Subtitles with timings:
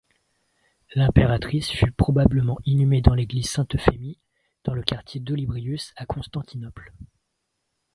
[0.95, 4.17] L'impératrice fut probablement inhumée dans l'église Saint-Euphémie
[4.63, 6.91] dans le quartier d'Olybrius à Constantinople.